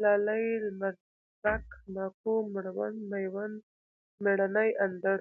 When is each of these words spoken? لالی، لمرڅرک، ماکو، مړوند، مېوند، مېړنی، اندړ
لالی، 0.00 0.44
لمرڅرک، 0.64 1.66
ماکو، 1.94 2.34
مړوند، 2.52 2.98
مېوند، 3.10 3.56
مېړنی، 4.22 4.70
اندړ 4.84 5.18